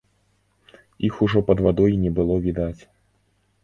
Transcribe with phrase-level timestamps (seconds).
[1.11, 2.79] Іх ужо пад вадой не было відаць.